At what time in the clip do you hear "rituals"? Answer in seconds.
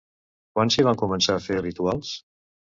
1.61-2.17